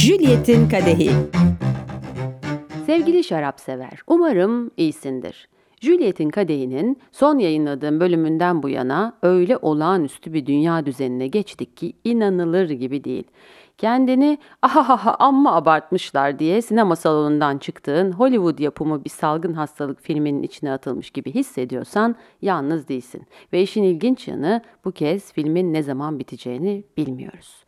[0.00, 1.10] Juliet'in Kadehi
[2.86, 5.48] Sevgili şarap sever, umarım iyisindir.
[5.80, 12.70] Juliet'in Kadehi'nin son yayınladığım bölümünden bu yana öyle olağanüstü bir dünya düzenine geçtik ki inanılır
[12.70, 13.24] gibi değil.
[13.78, 20.72] Kendini ahahaha amma abartmışlar diye sinema salonundan çıktığın Hollywood yapımı bir salgın hastalık filminin içine
[20.72, 23.22] atılmış gibi hissediyorsan yalnız değilsin.
[23.52, 27.64] Ve işin ilginç yanı bu kez filmin ne zaman biteceğini bilmiyoruz.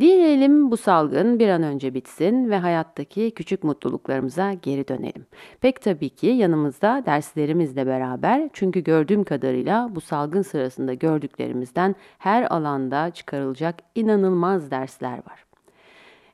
[0.00, 5.26] Dileyelim bu salgın bir an önce bitsin ve hayattaki küçük mutluluklarımıza geri dönelim.
[5.60, 13.10] Pek tabii ki yanımızda derslerimizle beraber çünkü gördüğüm kadarıyla bu salgın sırasında gördüklerimizden her alanda
[13.10, 15.47] çıkarılacak inanılmaz dersler var.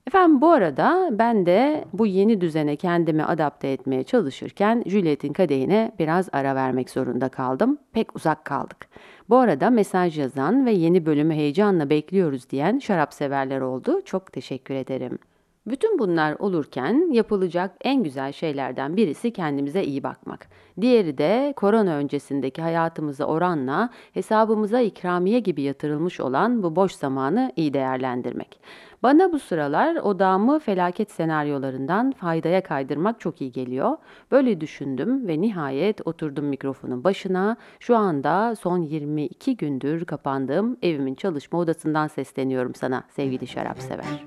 [0.06, 6.28] Efendim bu arada ben de bu yeni düzene kendimi adapte etmeye çalışırken Juliet'in kadehine biraz
[6.32, 7.78] ara vermek zorunda kaldım.
[7.92, 8.88] Pek uzak kaldık.
[9.28, 14.00] Bu arada mesaj yazan ve yeni bölümü heyecanla bekliyoruz diyen şarap severler oldu.
[14.04, 15.18] Çok teşekkür ederim.
[15.66, 20.46] Bütün bunlar olurken yapılacak en güzel şeylerden birisi kendimize iyi bakmak.
[20.80, 27.74] Diğeri de korona öncesindeki hayatımıza oranla hesabımıza ikramiye gibi yatırılmış olan bu boş zamanı iyi
[27.74, 28.60] değerlendirmek.
[29.02, 33.96] Bana bu sıralar odağımı felaket senaryolarından faydaya kaydırmak çok iyi geliyor.
[34.30, 37.56] Böyle düşündüm ve nihayet oturdum mikrofonun başına.
[37.80, 44.24] Şu anda son 22 gündür kapandığım evimin çalışma odasından sesleniyorum sana sevgili şarap sever.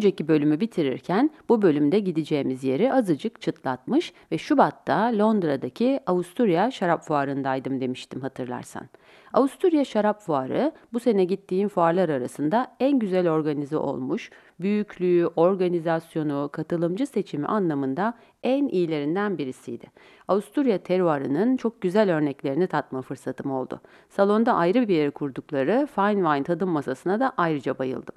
[0.00, 7.80] Önceki bölümü bitirirken bu bölümde gideceğimiz yeri azıcık çıtlatmış ve Şubat'ta Londra'daki Avusturya Şarap Fuarı'ndaydım
[7.80, 8.88] demiştim hatırlarsan.
[9.32, 17.06] Avusturya Şarap Fuarı bu sene gittiğim fuarlar arasında en güzel organize olmuş, büyüklüğü, organizasyonu, katılımcı
[17.06, 19.86] seçimi anlamında en iyilerinden birisiydi.
[20.28, 23.80] Avusturya terroirinin çok güzel örneklerini tatma fırsatım oldu.
[24.08, 28.14] Salonda ayrı bir yere kurdukları fine wine tadım masasına da ayrıca bayıldım.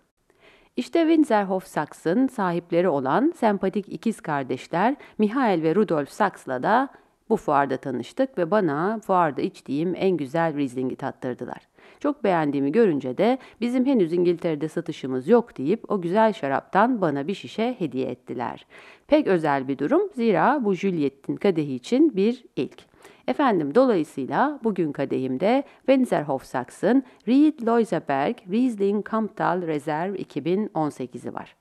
[0.77, 6.89] İşte Windsor Sax'ın sahipleri olan sempatik ikiz kardeşler Mihail ve Rudolf Sax'la da
[7.29, 11.67] bu fuarda tanıştık ve bana fuarda içtiğim en güzel Riesling'i tattırdılar.
[11.99, 17.35] Çok beğendiğimi görünce de bizim henüz İngiltere'de satışımız yok deyip o güzel şaraptan bana bir
[17.35, 18.65] şişe hediye ettiler.
[19.07, 22.92] Pek özel bir durum zira bu Juliet'in kadehi için bir ilk.
[23.27, 31.55] Efendim dolayısıyla bugün kadehimde Wenzerhof Sax'ın Ried Loiseberg Riesling Kamptal Reserve 2018'i var.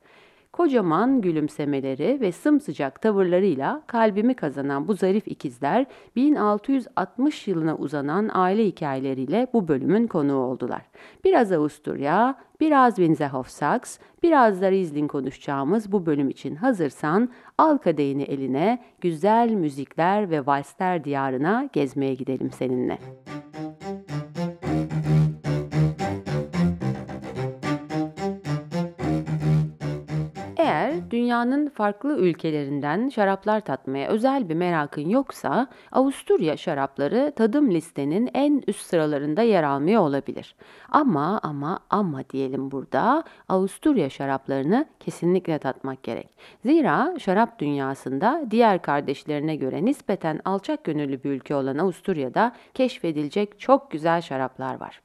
[0.53, 5.87] Kocaman gülümsemeleri ve sımsıcak tavırlarıyla kalbimi kazanan bu zarif ikizler
[6.17, 10.83] 1660 yılına uzanan aile hikayeleriyle bu bölümün konuğu oldular.
[11.25, 18.23] Biraz Avusturya, biraz Winzerhof Sachs, biraz da Riesling konuşacağımız bu bölüm için hazırsan al kadehini
[18.23, 22.99] eline, güzel müzikler ve valsler diyarına gezmeye gidelim seninle.
[24.37, 24.42] Eğer
[31.13, 38.87] dünyanın farklı ülkelerinden şaraplar tatmaya özel bir merakın yoksa, Avusturya şarapları tadım listenin en üst
[38.87, 40.55] sıralarında yer almıyor olabilir.
[40.89, 46.29] Ama ama ama diyelim burada Avusturya şaraplarını kesinlikle tatmak gerek.
[46.65, 53.91] Zira şarap dünyasında diğer kardeşlerine göre nispeten alçak gönüllü bir ülke olan Avusturya'da keşfedilecek çok
[53.91, 55.01] güzel şaraplar var.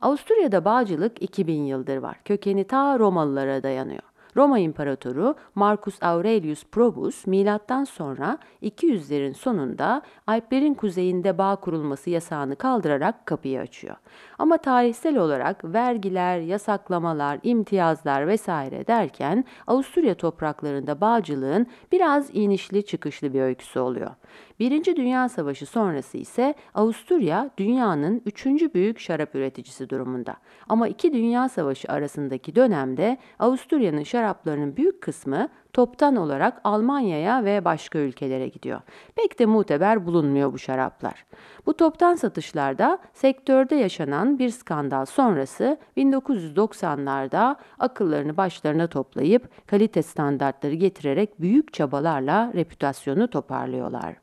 [0.00, 2.16] Avusturya'da bağcılık 2000 yıldır var.
[2.24, 4.09] Kökeni ta Romalılara dayanıyor.
[4.36, 13.26] Roma İmparatoru Marcus Aurelius Probus milattan sonra 200'lerin sonunda Alplerin kuzeyinde bağ kurulması yasağını kaldırarak
[13.26, 13.96] kapıyı açıyor.
[14.38, 23.40] Ama tarihsel olarak vergiler, yasaklamalar, imtiyazlar vesaire derken Avusturya topraklarında bağcılığın biraz inişli çıkışlı bir
[23.40, 24.10] öyküsü oluyor.
[24.60, 30.36] Birinci Dünya Savaşı sonrası ise Avusturya dünyanın üçüncü büyük şarap üreticisi durumunda.
[30.68, 37.98] Ama iki Dünya Savaşı arasındaki dönemde Avusturya'nın şaraplarının büyük kısmı toptan olarak Almanya'ya ve başka
[37.98, 38.80] ülkelere gidiyor.
[39.16, 41.26] Pek de muteber bulunmuyor bu şaraplar.
[41.66, 51.40] Bu toptan satışlarda sektörde yaşanan bir skandal sonrası 1990'larda akıllarını başlarına toplayıp kalite standartları getirerek
[51.40, 54.16] büyük çabalarla reputasyonu toparlıyorlar.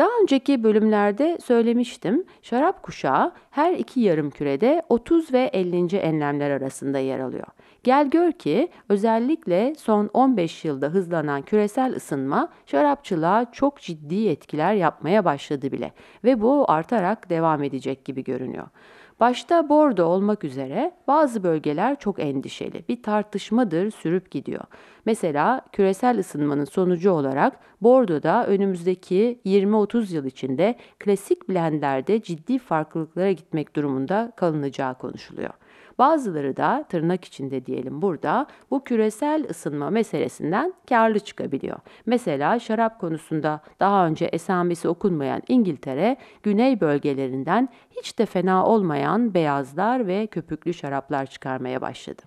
[0.00, 5.96] Daha önceki bölümlerde söylemiştim, şarap kuşağı her iki yarım kürede 30 ve 50.
[5.96, 7.46] enlemler arasında yer alıyor.
[7.84, 15.24] Gel gör ki özellikle son 15 yılda hızlanan küresel ısınma şarapçılığa çok ciddi etkiler yapmaya
[15.24, 15.92] başladı bile
[16.24, 18.66] ve bu artarak devam edecek gibi görünüyor.
[19.20, 22.84] Başta Bordo olmak üzere bazı bölgeler çok endişeli.
[22.88, 24.64] Bir tartışmadır sürüp gidiyor.
[25.04, 33.76] Mesela küresel ısınmanın sonucu olarak Bordo'da önümüzdeki 20-30 yıl içinde klasik blendlerde ciddi farklılıklara gitmek
[33.76, 35.50] durumunda kalınacağı konuşuluyor.
[35.98, 41.78] Bazıları da tırnak içinde diyelim burada bu küresel ısınma meselesinden karlı çıkabiliyor.
[42.06, 50.06] Mesela şarap konusunda daha önce esamesi okunmayan İngiltere, güney bölgelerinden hiç de fena olmayan beyazlar
[50.06, 52.22] ve köpüklü şaraplar çıkarmaya başladı.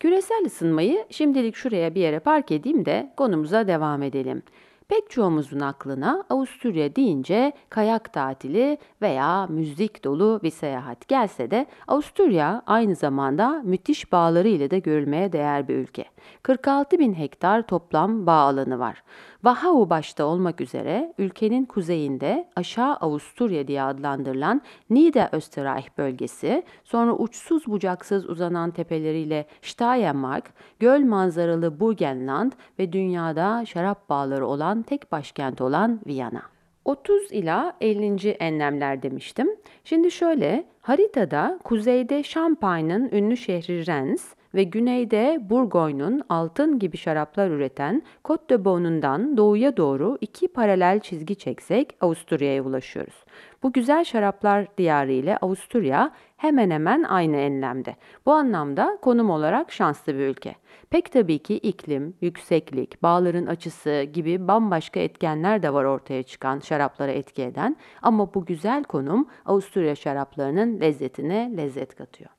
[0.00, 4.42] Küresel ısınmayı şimdilik şuraya bir yere park edeyim de konumuza devam edelim.
[4.88, 12.62] Pek çoğumuzun aklına Avusturya deyince kayak tatili veya müzik dolu bir seyahat gelse de Avusturya
[12.66, 16.04] aynı zamanda müthiş bağları ile de görülmeye değer bir ülke.
[16.42, 19.02] 46 bin hektar toplam bağ alanı var.
[19.46, 28.28] Wachau başta olmak üzere ülkenin kuzeyinde Aşağı Avusturya diye adlandırılan Niederösterreich bölgesi, sonra uçsuz bucaksız
[28.28, 30.44] uzanan tepeleriyle Steiermark,
[30.80, 36.42] göl manzaralı Burgenland ve dünyada şarap bağları olan tek başkent olan Viyana.
[36.84, 38.30] 30 ila 50.
[38.30, 39.48] enlemler demiştim.
[39.84, 48.02] Şimdi şöyle, haritada kuzeyde Champagne'ın ünlü şehri Rennes, ve güneyde Bourgogne'un altın gibi şaraplar üreten
[48.24, 53.24] Côte de Beaune'undan doğuya doğru iki paralel çizgi çeksek Avusturya'ya ulaşıyoruz.
[53.62, 57.96] Bu güzel şaraplar diyarı ile Avusturya hemen hemen aynı enlemde.
[58.26, 60.54] Bu anlamda konum olarak şanslı bir ülke.
[60.90, 67.12] Pek tabii ki iklim, yükseklik, bağların açısı gibi bambaşka etkenler de var ortaya çıkan şaraplara
[67.12, 72.30] etki eden ama bu güzel konum Avusturya şaraplarının lezzetine lezzet katıyor.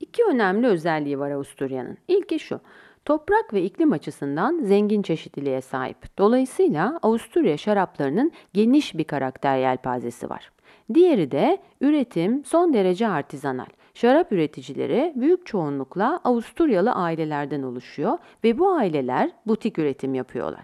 [0.00, 1.98] İki önemli özelliği var Avusturya'nın.
[2.08, 2.60] İlki şu,
[3.04, 6.18] toprak ve iklim açısından zengin çeşitliliğe sahip.
[6.18, 10.50] Dolayısıyla Avusturya şaraplarının geniş bir karakter yelpazesi var.
[10.94, 13.66] Diğeri de üretim son derece artizanal.
[13.94, 20.62] Şarap üreticileri büyük çoğunlukla Avusturyalı ailelerden oluşuyor ve bu aileler butik üretim yapıyorlar.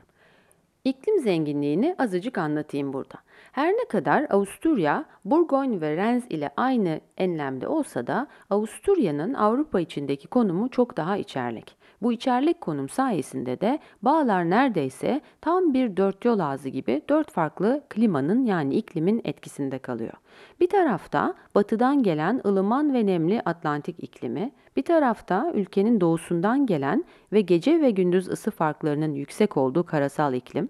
[0.85, 3.15] İklim zenginliğini azıcık anlatayım burada.
[3.55, 10.29] Her ne kadar Avusturya, Burgonya ve Rennes ile aynı enlemde olsa da Avusturya'nın Avrupa içindeki
[10.29, 11.77] konumu çok daha içerlik.
[12.03, 17.83] Bu içerlik konum sayesinde de bağlar neredeyse tam bir dört yol ağzı gibi dört farklı
[17.91, 20.15] klimanın yani iklimin etkisinde kalıyor.
[20.61, 27.41] Bir tarafta batıdan gelen ılıman ve nemli Atlantik iklimi, bir tarafta ülkenin doğusundan gelen ve
[27.41, 30.69] gece ve gündüz ısı farklarının yüksek olduğu karasal iklim,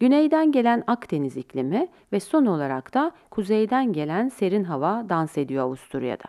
[0.00, 6.24] Güneyden gelen Akdeniz iklimi ve son olarak da kuzeyden gelen serin hava dans ediyor Avusturya'da.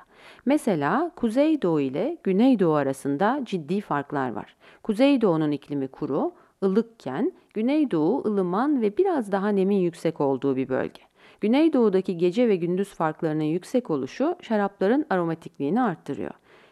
[0.46, 4.56] Mesela Kuzeydoğu ile Güneydoğu arasında ciddi farklar var.
[4.84, 6.34] Kuzeydoğu'nun iklimi kuru,
[6.64, 11.02] ılıkken Güneydoğu ılıman ve biraz daha nemin yüksek olduğu bir bölge.
[11.42, 16.32] Güneydoğu'daki gece ve gündüz farklarının yüksek oluşu şarapların aromatikliğini arttırıyor.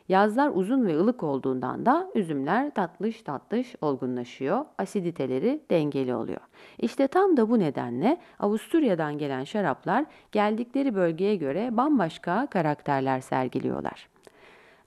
[0.10, 6.42] Yazlar uzun ve ılık olduğundan da üzümler tatlış tatlış olgunlaşıyor, asiditeleri dengeli oluyor.
[6.80, 14.15] İşte tam da bu nedenle Avusturya'dan gelen şaraplar geldikleri bölgeye göre bambaşka karakterler sergiliyorlar.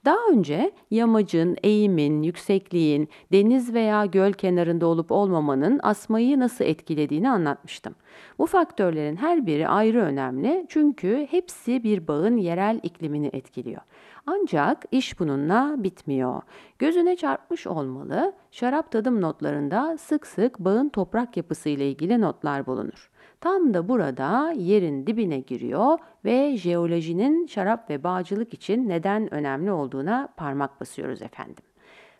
[0.05, 7.95] Daha önce yamacın, eğimin, yüksekliğin, deniz veya göl kenarında olup olmamanın asmayı nasıl etkilediğini anlatmıştım.
[8.39, 13.81] Bu faktörlerin her biri ayrı önemli çünkü hepsi bir bağın yerel iklimini etkiliyor.
[14.25, 16.41] Ancak iş bununla bitmiyor.
[16.79, 23.09] Gözüne çarpmış olmalı, şarap tadım notlarında sık sık bağın toprak yapısı ile ilgili notlar bulunur.
[23.41, 30.29] Tam da burada yerin dibine giriyor ve jeolojinin şarap ve bağcılık için neden önemli olduğuna
[30.37, 31.63] parmak basıyoruz efendim.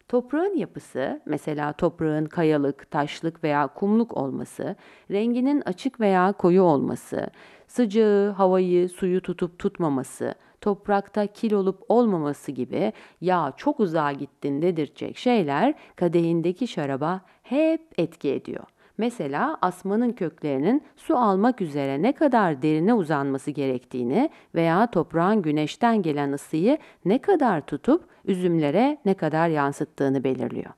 [0.08, 4.76] Toprağın yapısı, mesela toprağın kayalık, taşlık veya kumluk olması,
[5.12, 7.28] renginin açık veya koyu olması,
[7.68, 15.18] sıcağı, havayı, suyu tutup tutmaması, toprakta kil olup olmaması gibi ya çok uzağa gittin dedirtecek
[15.18, 18.64] şeyler kadehindeki şaraba hep etki ediyor.
[19.00, 26.32] Mesela asmanın köklerinin su almak üzere ne kadar derine uzanması gerektiğini veya toprağın güneşten gelen
[26.32, 30.72] ısıyı ne kadar tutup üzümlere ne kadar yansıttığını belirliyor.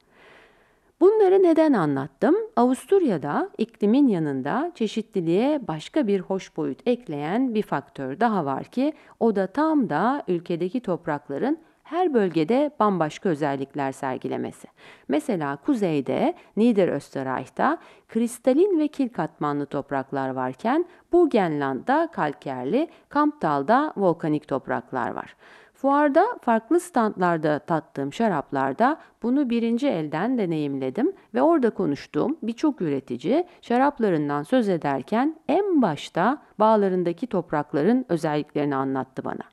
[0.99, 2.35] Bunları neden anlattım?
[2.55, 9.35] Avusturya'da iklimin yanında çeşitliliğe başka bir hoş boyut ekleyen bir faktör daha var ki o
[9.35, 11.57] da tam da ülkedeki toprakların
[11.91, 14.67] her bölgede bambaşka özellikler sergilemesi.
[15.07, 25.35] Mesela kuzeyde Niederösterreich'ta kristalin ve kil katmanlı topraklar varken Burgenland'da kalkerli, Kamptal'da volkanik topraklar var.
[25.73, 34.43] Fuarda farklı standlarda tattığım şaraplarda bunu birinci elden deneyimledim ve orada konuştuğum birçok üretici şaraplarından
[34.43, 39.43] söz ederken en başta bağlarındaki toprakların özelliklerini anlattı bana.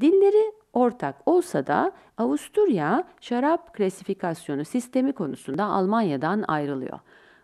[0.00, 6.98] Dilleri ortak olsa da Avusturya şarap klasifikasyonu sistemi konusunda Almanya'dan ayrılıyor.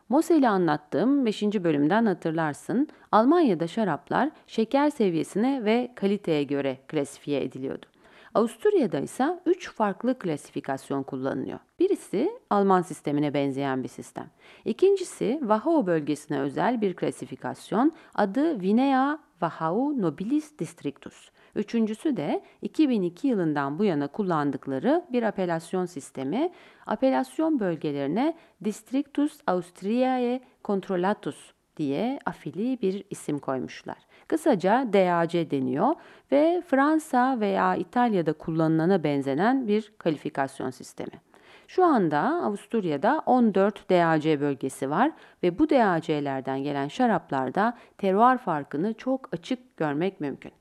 [0.08, 1.42] Mosel'i anlattığım 5.
[1.42, 2.88] bölümden hatırlarsın.
[3.12, 7.87] Almanya'da şaraplar şeker seviyesine ve kaliteye göre klasifiye ediliyordu.
[8.35, 11.58] Avusturya'da ise 3 farklı klasifikasyon kullanılıyor.
[11.80, 14.30] Birisi Alman sistemine benzeyen bir sistem.
[14.64, 21.30] İkincisi Wachau bölgesine özel bir klasifikasyon adı Vinea Wachau Nobilis Districtus.
[21.58, 26.50] Üçüncüsü de 2002 yılından bu yana kullandıkları bir apelasyon sistemi.
[26.86, 33.96] Apelasyon bölgelerine Districtus Austriae Controllatus diye afili bir isim koymuşlar.
[34.28, 35.94] Kısaca DAC deniyor
[36.32, 41.20] ve Fransa veya İtalya'da kullanılana benzenen bir kalifikasyon sistemi.
[41.68, 45.12] Şu anda Avusturya'da 14 DAC bölgesi var
[45.42, 50.57] ve bu DAC'lerden gelen şaraplarda terroir farkını çok açık görmek mümkün.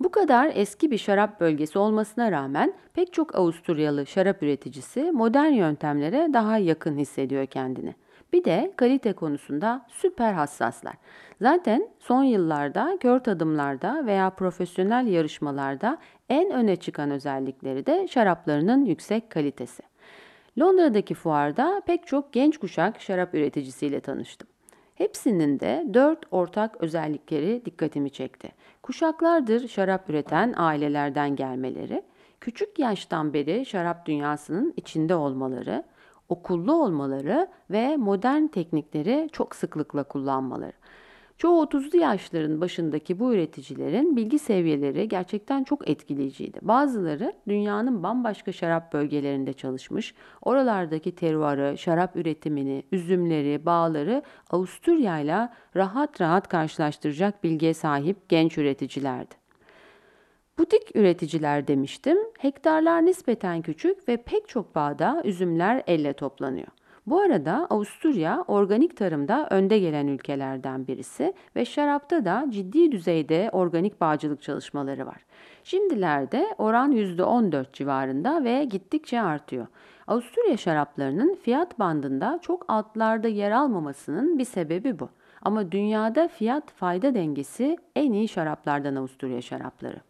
[0.00, 6.28] Bu kadar eski bir şarap bölgesi olmasına rağmen pek çok Avusturyalı şarap üreticisi modern yöntemlere
[6.32, 7.94] daha yakın hissediyor kendini.
[8.32, 10.94] Bir de kalite konusunda süper hassaslar.
[11.40, 15.98] Zaten son yıllarda kör tadımlarda veya profesyonel yarışmalarda
[16.28, 19.82] en öne çıkan özellikleri de şaraplarının yüksek kalitesi.
[20.58, 24.48] Londra'daki fuarda pek çok genç kuşak şarap üreticisiyle tanıştım.
[24.96, 28.48] Hepsinin de dört ortak özellikleri dikkatimi çekti.
[28.82, 32.02] Kuşaklardır şarap üreten ailelerden gelmeleri,
[32.40, 35.84] küçük yaştan beri şarap dünyasının içinde olmaları,
[36.28, 40.72] okullu olmaları ve modern teknikleri çok sıklıkla kullanmaları.
[41.38, 46.58] Çoğu 30'lu yaşların başındaki bu üreticilerin bilgi seviyeleri gerçekten çok etkileyiciydi.
[46.62, 56.20] Bazıları dünyanın bambaşka şarap bölgelerinde çalışmış, oralardaki teruarı, şarap üretimini, üzümleri, bağları Avusturya ile rahat
[56.20, 59.34] rahat karşılaştıracak bilgiye sahip genç üreticilerdi.
[60.58, 62.18] Butik üreticiler demiştim.
[62.38, 66.68] Hektarlar nispeten küçük ve pek çok bağda üzümler elle toplanıyor.
[67.06, 74.00] Bu arada Avusturya organik tarımda önde gelen ülkelerden birisi ve şarapta da ciddi düzeyde organik
[74.00, 75.24] bağcılık çalışmaları var.
[75.64, 79.66] Şimdilerde oran %14 civarında ve gittikçe artıyor.
[80.06, 85.08] Avusturya şaraplarının fiyat bandında çok altlarda yer almamasının bir sebebi bu.
[85.42, 90.00] Ama dünyada fiyat fayda dengesi en iyi şaraplardan Avusturya şarapları.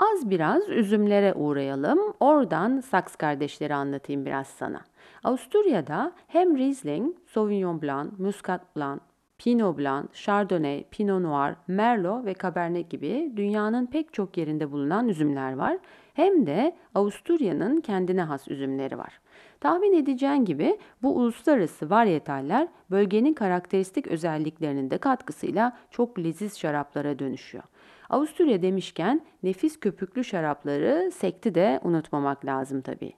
[0.00, 1.98] Az biraz üzümlere uğrayalım.
[2.20, 4.80] Oradan Saks kardeşleri anlatayım biraz sana.
[5.24, 9.00] Avusturya'da hem Riesling, Sauvignon Blanc, Muscat Blanc,
[9.38, 15.52] Pinot Blanc, Chardonnay, Pinot Noir, Merlot ve Cabernet gibi dünyanın pek çok yerinde bulunan üzümler
[15.52, 15.78] var.
[16.14, 19.20] Hem de Avusturya'nın kendine has üzümleri var.
[19.60, 27.64] Tahmin edeceğin gibi bu uluslararası varyetaller bölgenin karakteristik özelliklerinin de katkısıyla çok leziz şaraplara dönüşüyor.
[28.10, 33.12] Avusturya demişken nefis köpüklü şarapları sekti de unutmamak lazım tabii.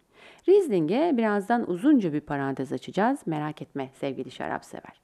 [0.49, 3.19] Riesling'e birazdan uzunca bir parantez açacağız.
[3.27, 5.01] Merak etme sevgili şarap sever.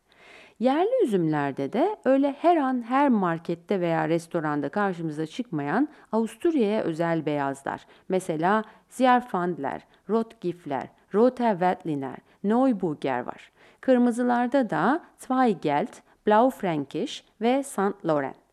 [0.59, 7.87] Yerli üzümlerde de öyle her an her markette veya restoranda karşımıza çıkmayan Avusturya'ya özel beyazlar.
[8.09, 13.53] Mesela Zierfandler, Rotgifler, Roter Veltliner, Neuburger var.
[13.81, 18.07] Kırmızılarda da Zweigelt, Blaufränkisch ve St.
[18.07, 18.44] Laurent.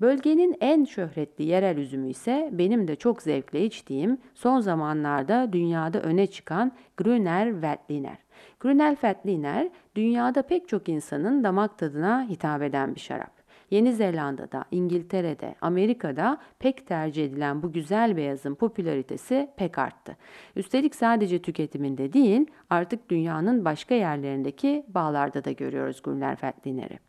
[0.00, 6.26] Bölgenin en şöhretli yerel üzümü ise benim de çok zevkle içtiğim son zamanlarda dünyada öne
[6.26, 8.18] çıkan Grüner Veltliner.
[8.60, 13.38] Grüner Veltliner dünyada pek çok insanın damak tadına hitap eden bir şarap.
[13.70, 20.16] Yeni Zelanda'da, İngiltere'de, Amerika'da pek tercih edilen bu güzel beyazın popülaritesi pek arttı.
[20.56, 27.07] Üstelik sadece tüketiminde değil, artık dünyanın başka yerlerindeki bağlarda da görüyoruz Grüner Veltliner'i.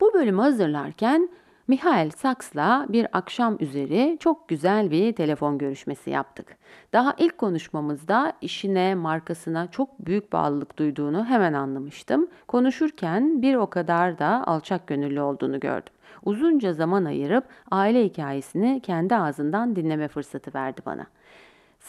[0.00, 1.28] Bu bölümü hazırlarken
[1.68, 6.56] Mihail Saks'la bir akşam üzeri çok güzel bir telefon görüşmesi yaptık.
[6.92, 12.28] Daha ilk konuşmamızda işine, markasına çok büyük bağlılık duyduğunu hemen anlamıştım.
[12.48, 15.92] Konuşurken bir o kadar da alçak gönüllü olduğunu gördüm.
[16.24, 21.06] Uzunca zaman ayırıp aile hikayesini kendi ağzından dinleme fırsatı verdi bana.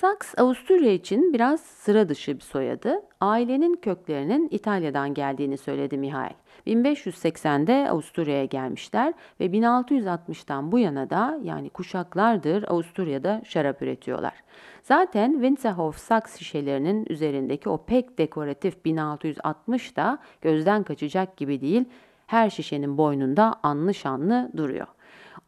[0.01, 3.01] Saks Avusturya için biraz sıra dışı bir soyadı.
[3.21, 6.33] Ailenin köklerinin İtalya'dan geldiğini söyledi Mihail.
[6.67, 14.33] 1580'de Avusturya'ya gelmişler ve 1660'tan bu yana da yani kuşaklardır Avusturya'da şarap üretiyorlar.
[14.81, 21.85] Zaten Winterhof Saks şişelerinin üzerindeki o pek dekoratif 1660 da gözden kaçacak gibi değil.
[22.27, 24.87] Her şişenin boynunda anlı şanlı duruyor.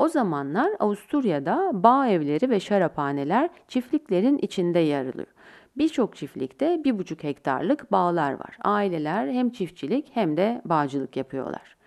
[0.01, 5.27] O zamanlar Avusturya'da bağ evleri ve şaraphaneler çiftliklerin içinde yer alıyor.
[5.77, 8.57] Birçok çiftlikte bir buçuk hektarlık bağlar var.
[8.61, 11.77] Aileler hem çiftçilik hem de bağcılık yapıyorlar.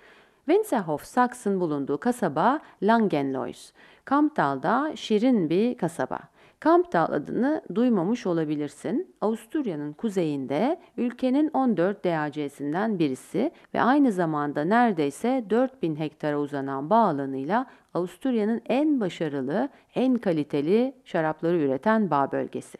[0.46, 3.72] Wenzelhof Saks'ın bulunduğu kasaba Langenlois.
[4.04, 6.18] Kampdal'da şirin bir kasaba.
[6.64, 9.14] Kampdal adını duymamış olabilirsin.
[9.20, 17.66] Avusturya'nın kuzeyinde ülkenin 14 DAC'sinden birisi ve aynı zamanda neredeyse 4000 hektara uzanan bağ alanıyla
[17.94, 22.78] Avusturya'nın en başarılı, en kaliteli şarapları üreten bağ bölgesi.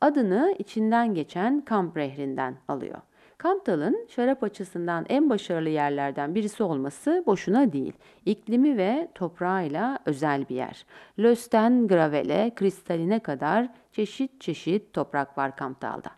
[0.00, 2.98] Adını içinden geçen Kamp Rehri'nden alıyor.
[3.38, 7.92] Kamptal'ın şarap açısından en başarılı yerlerden birisi olması boşuna değil.
[8.26, 10.86] İklimi ve toprağıyla özel bir yer.
[11.18, 16.10] Lösten gravele, kristaline kadar çeşit çeşit toprak var Kamptal'da.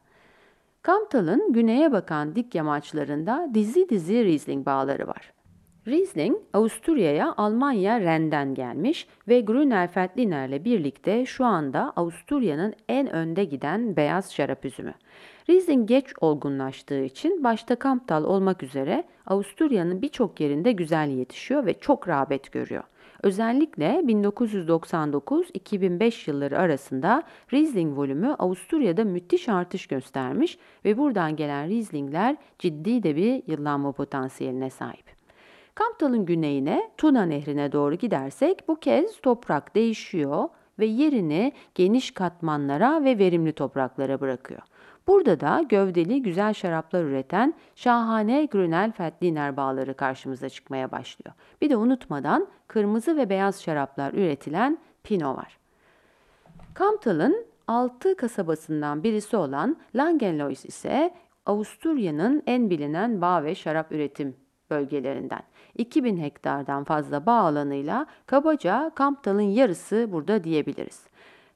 [0.83, 5.33] Kamptal'ın güneye bakan dik yamaçlarında dizi dizi Riesling bağları var.
[5.87, 13.97] Riesling, Avusturya'ya Almanya Ren'den gelmiş ve Grüner Veltliner'le birlikte şu anda Avusturya'nın en önde giden
[13.97, 14.95] beyaz şarap üzümü.
[15.51, 22.09] Riesling geç olgunlaştığı için başta Kamptal olmak üzere Avusturya'nın birçok yerinde güzel yetişiyor ve çok
[22.09, 22.83] rağbet görüyor.
[23.23, 33.03] Özellikle 1999-2005 yılları arasında Riesling volümü Avusturya'da müthiş artış göstermiş ve buradan gelen Rieslingler ciddi
[33.03, 35.07] de bir yıllanma potansiyeline sahip.
[35.75, 43.19] Kamptal'ın güneyine Tuna Nehri'ne doğru gidersek bu kez toprak değişiyor ve yerini geniş katmanlara ve
[43.19, 44.61] verimli topraklara bırakıyor.
[45.07, 51.35] Burada da gövdeli güzel şaraplar üreten şahane Grünel Veltliner bağları karşımıza çıkmaya başlıyor.
[51.61, 55.59] Bir de unutmadan kırmızı ve beyaz şaraplar üretilen Pinot var.
[56.75, 61.15] Kamptal'ın 6 kasabasından birisi olan Langenlois ise
[61.47, 64.37] Avusturya'nın en bilinen bağ ve şarap üretim
[64.71, 65.43] bölgelerinden.
[65.79, 71.10] 2000 hektardan fazla bağ alanıyla kabaca Kamptal'ın yarısı burada diyebiliriz.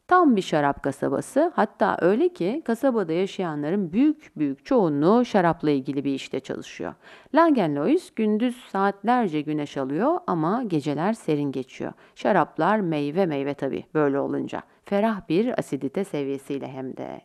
[0.09, 6.15] Tam bir şarap kasabası hatta öyle ki kasabada yaşayanların büyük büyük çoğunluğu şarapla ilgili bir
[6.15, 6.95] işte çalışıyor.
[7.35, 11.93] Langenlois gündüz saatlerce güneş alıyor ama geceler serin geçiyor.
[12.15, 14.63] Şaraplar meyve meyve tabii böyle olunca.
[14.85, 17.21] Ferah bir asidite seviyesiyle hem de.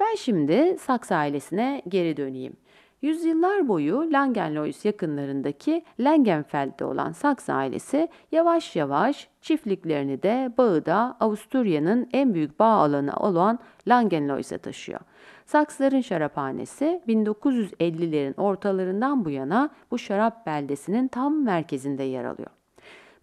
[0.00, 2.56] Ben şimdi Saks ailesine geri döneyim.
[3.04, 12.08] Yüzyıllar boyu Langenlois yakınlarındaki Langenfeld'de olan Saks ailesi yavaş yavaş çiftliklerini de bağı da Avusturya'nın
[12.12, 15.00] en büyük bağ alanı olan Langenlois'e taşıyor.
[15.46, 22.50] Saksların şaraphanesi 1950'lerin ortalarından bu yana bu şarap beldesinin tam merkezinde yer alıyor.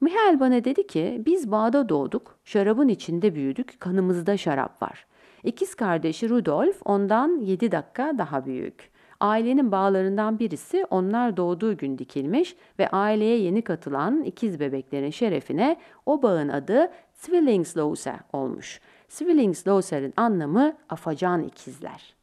[0.01, 5.05] Mihail bana dedi ki biz bağda doğduk, şarabın içinde büyüdük, kanımızda şarap var.
[5.43, 8.90] İkiz kardeşi Rudolf ondan 7 dakika daha büyük.
[9.21, 16.21] Ailenin bağlarından birisi onlar doğduğu gün dikilmiş ve aileye yeni katılan ikiz bebeklerin şerefine o
[16.21, 18.81] bağın adı Zwillingslose olmuş.
[19.09, 22.15] Zwillingsloser'in anlamı afacan ikizler.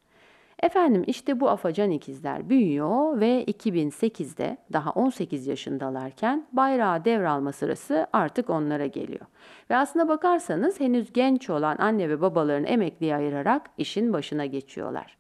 [0.63, 8.51] Efendim işte bu afacan ikizler büyüyor ve 2008'de daha 18 yaşındalarken bayrağı devralma sırası artık
[8.51, 9.27] onlara geliyor.
[9.71, 15.18] Ve aslına bakarsanız henüz genç olan anne ve babalarını emekliye ayırarak işin başına geçiyorlar.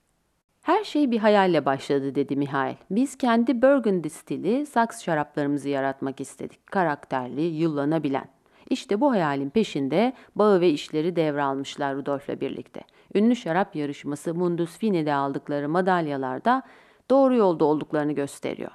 [0.68, 2.74] Her şey bir hayalle başladı dedi Mihail.
[2.90, 6.66] Biz kendi Burgundy stili saks şaraplarımızı yaratmak istedik.
[6.66, 8.28] Karakterli, yıllanabilen.
[8.70, 12.80] İşte bu hayalin peşinde bağı ve işleri devralmışlar Rudolf'la birlikte.
[13.14, 16.62] Ünlü şarap yarışması Mundus Fini'de aldıkları madalyalarda
[17.10, 18.72] doğru yolda olduklarını gösteriyor.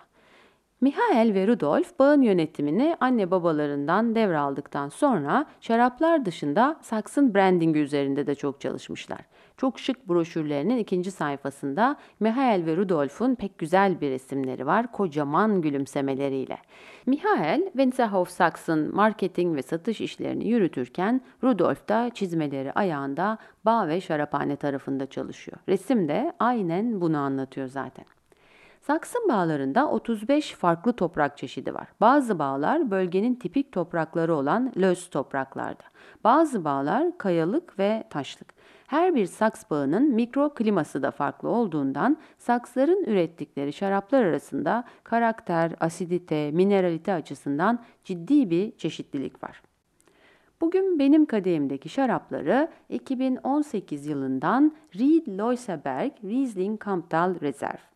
[0.84, 8.36] Mihail ve Rudolf bağın yönetimini anne babalarından devraldıktan sonra şaraplar dışında saksın brandingi üzerinde de
[8.36, 9.20] çok çalışmışlar.
[9.58, 16.58] Çok şık broşürlerinin ikinci sayfasında Mihail ve Rudolf'un pek güzel bir resimleri var, kocaman gülümsemeleriyle.
[17.06, 24.56] Mihail, Wenzelhof Saks'ın marketing ve satış işlerini yürütürken Rudolf da çizmeleri ayağında bağ ve şaraphane
[24.56, 25.58] tarafında çalışıyor.
[25.70, 28.06] Resim de aynen bunu anlatıyor zaten.
[28.88, 31.88] Saksın bağlarında 35 farklı toprak çeşidi var.
[32.02, 35.84] Bazı bağlar bölgenin tipik toprakları olan löz topraklarda.
[36.24, 38.54] Bazı bağlar kayalık ve taşlık.
[38.88, 46.52] Her bir saks bağının mikro kliması da farklı olduğundan saksların ürettikleri şaraplar arasında karakter, asidite,
[46.52, 49.62] mineralite açısından ciddi bir çeşitlilik var.
[50.62, 57.93] Bugün benim kadehimdeki şarapları 2018 yılından Ried Leuseberg Riesling Kamptal Reserve.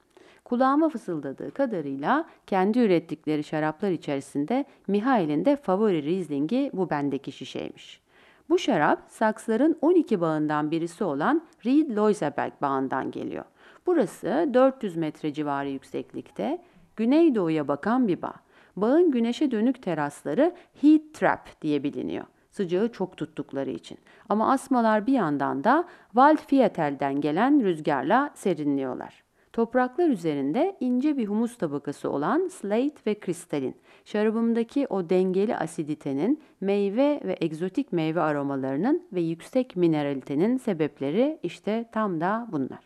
[0.47, 8.01] Kulağıma fısıldadığı kadarıyla kendi ürettikleri şaraplar içerisinde Mihail'in de favori Riesling'i bu bendeki şişeymiş.
[8.49, 13.45] Bu şarap saksların 12 bağından birisi olan Ried Leuseberg bağından geliyor.
[13.85, 16.61] Burası 400 metre civarı yükseklikte,
[16.95, 18.33] güneydoğuya bakan bir bağ.
[18.75, 22.25] Bağın güneşe dönük terasları heat trap diye biliniyor.
[22.51, 23.97] Sıcağı çok tuttukları için.
[24.29, 29.26] Ama asmalar bir yandan da Waldviertel'den gelen rüzgarla serinliyorlar.
[29.57, 37.21] Topraklar üzerinde ince bir humus tabakası olan slate ve kristalin, şarabımdaki o dengeli asiditenin, meyve
[37.23, 42.79] ve egzotik meyve aromalarının ve yüksek mineralitenin sebepleri işte tam da bunlar.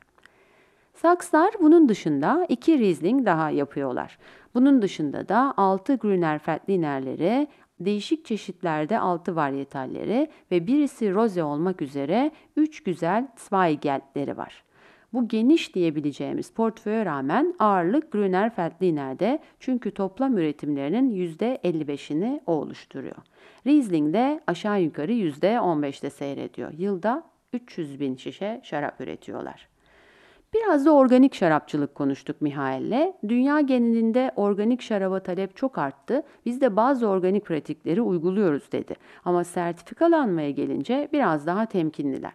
[0.94, 4.18] Sakslar bunun dışında iki Riesling daha yapıyorlar.
[4.54, 7.48] Bunun dışında da 6 Grüner Veltlinerleri,
[7.80, 14.64] değişik çeşitlerde altı varyetalleri ve birisi roze olmak üzere 3 güzel Zweigeltleri var.
[15.14, 23.16] Bu geniş diyebileceğimiz portföye rağmen ağırlık Grüner Veltliner'de çünkü toplam üretimlerinin %55'ini o oluşturuyor.
[23.68, 26.72] Riesling de aşağı yukarı %15'te seyrediyor.
[26.78, 29.68] Yılda 300 bin şişe şarap üretiyorlar.
[30.54, 33.14] Biraz da organik şarapçılık konuştuk Mihail'le.
[33.28, 36.24] Dünya genelinde organik şaraba talep çok arttı.
[36.46, 38.96] Biz de bazı organik pratikleri uyguluyoruz dedi.
[39.26, 42.32] Ama sertifikalanmaya gelince biraz daha temkinliler.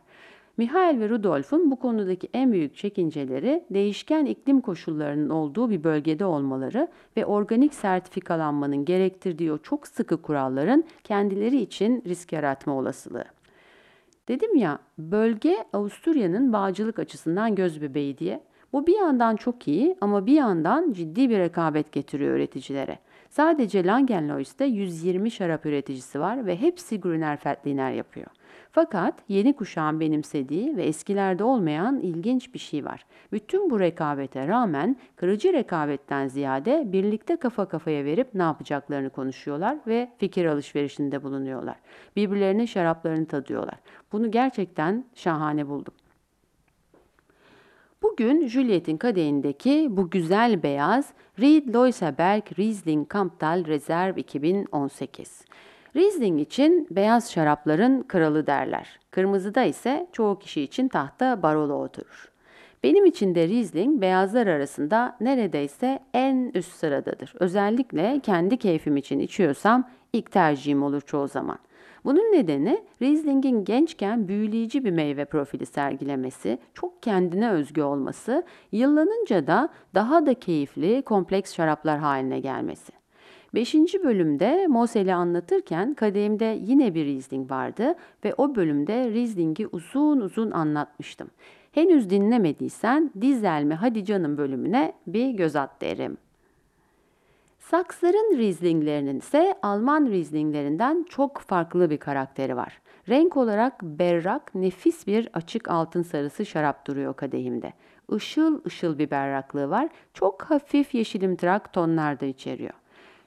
[0.57, 6.89] Mihail ve Rudolf'un bu konudaki en büyük çekinceleri değişken iklim koşullarının olduğu bir bölgede olmaları
[7.17, 13.25] ve organik sertifikalanmanın gerektirdiği o çok sıkı kuralların kendileri için risk yaratma olasılığı.
[14.29, 18.41] Dedim ya bölge Avusturya'nın bağcılık açısından göz bebeği diye.
[18.73, 22.99] Bu bir yandan çok iyi ama bir yandan ciddi bir rekabet getiriyor üreticilere.
[23.31, 28.27] Sadece Langenlois'te 120 şarap üreticisi var ve hepsi Grüner Veltliner yapıyor.
[28.77, 33.07] Fakat yeni kuşağın benimsediği ve eskilerde olmayan ilginç bir şey var.
[33.33, 40.11] Bütün bu rekabete rağmen kırıcı rekabetten ziyade birlikte kafa kafaya verip ne yapacaklarını konuşuyorlar ve
[40.19, 41.77] fikir alışverişinde bulunuyorlar.
[42.17, 43.79] Birbirlerinin şaraplarını tadıyorlar.
[44.13, 45.95] Bunu gerçekten şahane buldum.
[48.03, 55.45] Bugün Juliet'in kadehindeki bu güzel beyaz Ried Loiseberg Riesling Kamptal Reserve 2018.
[55.97, 59.01] Riesling için beyaz şarapların kralı derler.
[59.11, 62.33] Kırmızıda ise çoğu kişi için tahta Barolo oturur.
[62.83, 67.33] Benim için de Riesling beyazlar arasında neredeyse en üst sıradadır.
[67.41, 71.59] Özellikle kendi keyfim için içiyorsam ilk tercihim olur çoğu zaman.
[72.05, 79.69] Bunun nedeni Riesling'in gençken büyüleyici bir meyve profili sergilemesi, çok kendine özgü olması, yıllanınca da
[79.95, 82.96] daha da keyifli, kompleks şaraplar haline gelmesi.
[83.57, 90.51] Beşinci bölümde Mosel'i anlatırken kadehimde yine bir Riesling vardı ve o bölümde Riesling'i uzun uzun
[90.51, 91.31] anlatmıştım.
[91.73, 96.19] Henüz dinlemediysen Dizel mi Hadi Canım bölümüne bir göz at derim.
[97.59, 102.81] Saksların Rieslinglerinin ise Alman Rieslinglerinden çok farklı bir karakteri var.
[103.09, 107.73] Renk olarak berrak, nefis bir açık altın sarısı şarap duruyor kadehimde.
[108.17, 109.89] Işıl ışıl bir berraklığı var.
[110.15, 112.75] Çok hafif yeşilimtırak tonlar da içeriyor.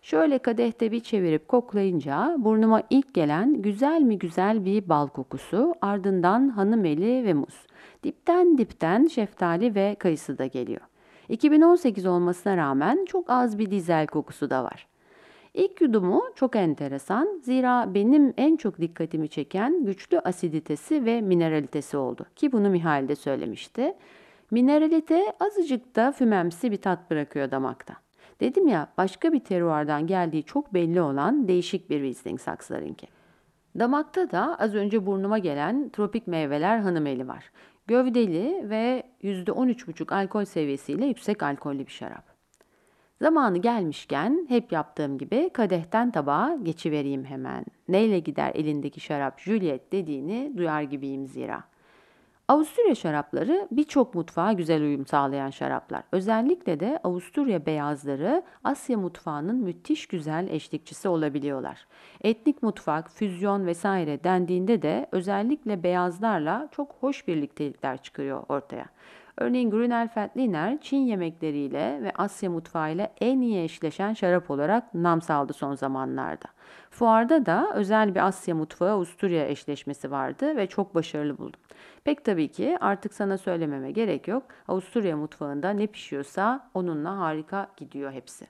[0.09, 6.49] Şöyle kadehte bir çevirip koklayınca burnuma ilk gelen güzel mi güzel bir bal kokusu, ardından
[6.49, 7.67] hanımeli ve muz.
[8.03, 10.81] Dipten dipten şeftali ve kayısı da geliyor.
[11.29, 14.87] 2018 olmasına rağmen çok az bir dizel kokusu da var.
[15.53, 22.25] İlk yudumu çok enteresan zira benim en çok dikkatimi çeken güçlü asiditesi ve mineralitesi oldu
[22.35, 23.93] ki bunu Mihail de söylemişti.
[24.51, 28.08] Mineralite azıcık da fümemsi bir tat bırakıyor damakta.
[28.39, 33.07] Dedim ya başka bir teruardan geldiği çok belli olan değişik bir Riesling sakslarınki.
[33.79, 37.51] Damakta da az önce burnuma gelen tropik meyveler hanımeli var.
[37.87, 42.23] Gövdeli ve %13,5 alkol seviyesiyle yüksek alkollü bir şarap.
[43.21, 47.65] Zamanı gelmişken hep yaptığım gibi kadehten tabağa geçivereyim hemen.
[47.87, 51.63] Neyle gider elindeki şarap Juliet dediğini duyar gibiyim zira.
[52.49, 56.03] Avusturya şarapları birçok mutfağa güzel uyum sağlayan şaraplar.
[56.11, 61.87] Özellikle de Avusturya beyazları Asya mutfağının müthiş güzel eşlikçisi olabiliyorlar.
[62.23, 68.85] Etnik mutfak, füzyon vesaire dendiğinde de özellikle beyazlarla çok hoş birliktelikler çıkıyor ortaya.
[69.37, 75.53] Örneğin Grünel Veltliner Çin yemekleriyle ve Asya mutfağıyla en iyi eşleşen şarap olarak nam saldı
[75.53, 76.47] son zamanlarda.
[76.89, 81.59] Fuarda da özel bir Asya mutfağı Avusturya eşleşmesi vardı ve çok başarılı buldum.
[82.03, 84.43] Pek tabii ki artık sana söylememe gerek yok.
[84.67, 88.47] Avusturya mutfağında ne pişiyorsa onunla harika gidiyor hepsi.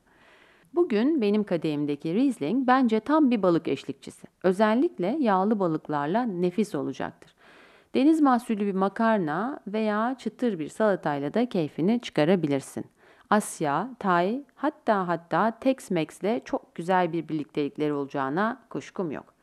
[0.73, 4.27] Bugün benim kadehimdeki Riesling bence tam bir balık eşlikçisi.
[4.43, 7.35] Özellikle yağlı balıklarla nefis olacaktır.
[7.95, 12.85] Deniz mahsulü bir makarna veya çıtır bir salatayla da keyfini çıkarabilirsin.
[13.29, 19.33] Asya, Tay, hatta hatta Tex-Mex'le çok güzel bir birliktelikleri olacağına kuşkum yok.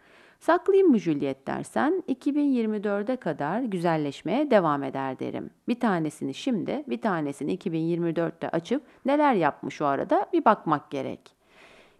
[0.40, 5.50] Saklayayım mı Juliet dersen 2024'e kadar güzelleşmeye devam eder derim.
[5.68, 11.36] Bir tanesini şimdi, bir tanesini 2024'te açıp neler yapmış o arada bir bakmak gerek.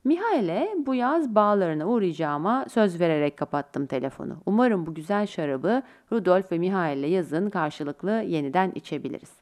[0.05, 4.37] Mihail'e bu yaz bağlarına uğrayacağıma söz vererek kapattım telefonu.
[4.47, 9.33] Umarım bu güzel şarabı Rudolf ve Mihail'le yazın karşılıklı yeniden içebiliriz.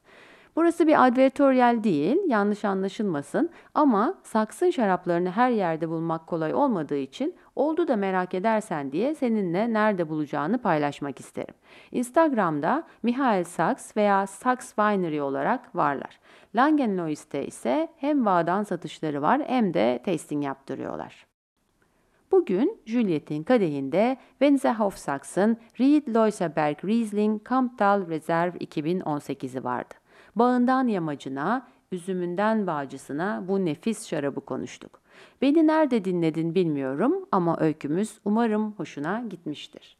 [0.55, 7.35] Burası bir advertoryal değil, yanlış anlaşılmasın ama saksın şaraplarını her yerde bulmak kolay olmadığı için
[7.55, 11.55] oldu da merak edersen diye seninle nerede bulacağını paylaşmak isterim.
[11.91, 16.19] Instagram'da Mihail Saks veya Saks Winery olarak varlar.
[16.55, 21.25] Langenlois'te ise hem bağdan satışları var hem de tasting yaptırıyorlar.
[22.31, 29.93] Bugün Juliet'in kadehinde Wenze Hofsaks'ın Ried Loisaberg Riesling Kamptal Reserve 2018'i vardı.
[30.35, 35.04] Bağından yamacına, üzümünden bağcısına bu nefis şarabı konuştuk.
[35.41, 39.97] Beni nerede dinledin bilmiyorum ama öykümüz umarım hoşuna gitmiştir.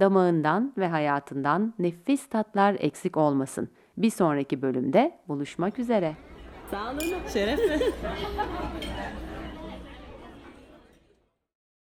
[0.00, 3.68] Damağından ve hayatından nefis tatlar eksik olmasın.
[3.96, 6.16] Bir sonraki bölümde buluşmak üzere.
[6.70, 7.28] Sağ olun.
[7.32, 7.80] Şerefle.